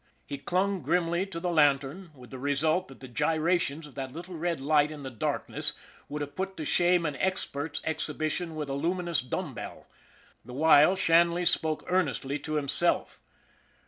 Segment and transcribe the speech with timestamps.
[0.25, 4.33] He clung grimly to the lantern, with the result that the gyrations of that little
[4.35, 5.73] red light in the darkness
[6.09, 9.85] would have put to shame an expert's exhibition with a luminous dumb bell.
[10.43, 13.19] The while Shanley spoke earnestly to himself.